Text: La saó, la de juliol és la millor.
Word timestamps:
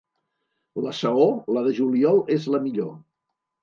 La 0.85 0.93
saó, 1.01 1.27
la 1.59 1.65
de 1.69 1.77
juliol 1.83 2.21
és 2.41 2.53
la 2.57 2.67
millor. 2.69 2.95